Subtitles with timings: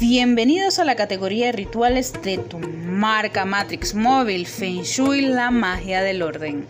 [0.00, 6.00] Bienvenidos a la categoría de rituales de tu marca Matrix Móvil Feng Shui, la magia
[6.00, 6.64] del orden.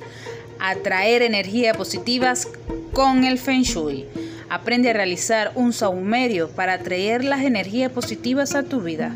[0.58, 2.48] Atraer energías positivas
[2.92, 4.06] con el Feng Shui.
[4.48, 9.14] Aprende a realizar un saumerio para atraer las energías positivas a tu vida.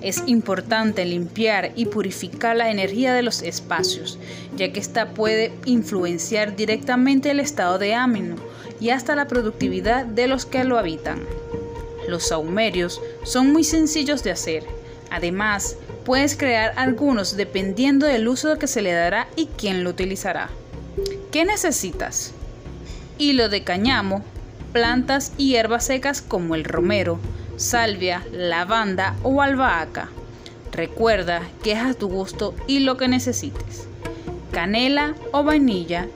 [0.00, 4.18] Es importante limpiar y purificar la energía de los espacios,
[4.56, 8.36] ya que esta puede influenciar directamente el estado de ánimo
[8.80, 11.20] y hasta la productividad de los que lo habitan.
[12.08, 14.64] Los saumerios son muy sencillos de hacer.
[15.10, 20.50] Además, puedes crear algunos dependiendo del uso que se le dará y quién lo utilizará.
[21.30, 22.32] ¿Qué necesitas?
[23.18, 24.24] Hilo de cañamo,
[24.72, 27.18] plantas y hierbas secas como el romero,
[27.56, 30.08] salvia, lavanda o albahaca.
[30.72, 33.86] Recuerda que es a tu gusto y lo que necesites.
[34.50, 36.08] Canela o vainilla,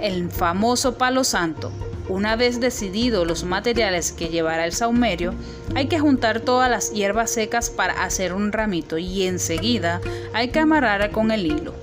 [0.00, 1.72] el famoso palo santo,
[2.08, 5.34] una vez decidido los materiales que llevará el saumerio,
[5.74, 10.00] hay que juntar todas las hierbas secas para hacer un ramito y enseguida
[10.32, 11.74] hay que amarrar con el hilo.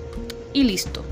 [0.53, 1.03] Y listo,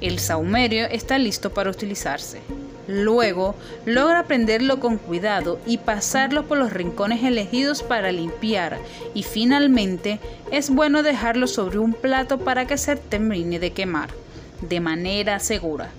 [0.00, 2.40] el saumerio está listo para utilizarse.
[2.86, 3.54] Luego,
[3.86, 8.78] logra prenderlo con cuidado y pasarlo por los rincones elegidos para limpiar
[9.14, 10.18] y finalmente
[10.50, 14.10] es bueno dejarlo sobre un plato para que se termine de quemar
[14.62, 15.90] de manera segura.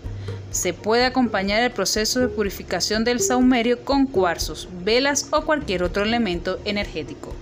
[0.52, 6.04] Se puede acompañar el proceso de purificación del saumerio con cuarzos, velas o cualquier otro
[6.04, 7.34] elemento energético.